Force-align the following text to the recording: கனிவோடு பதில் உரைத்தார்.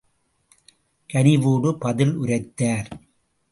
கனிவோடு 1.13 1.71
பதில் 1.71 2.15
உரைத்தார். 2.15 2.89